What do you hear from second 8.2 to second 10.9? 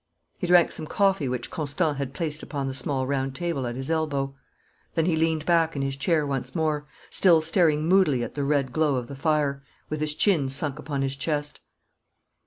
at the red glow of the fire, with his chin sunk